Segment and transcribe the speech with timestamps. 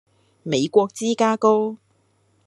[0.41, 1.77] 美國芝加哥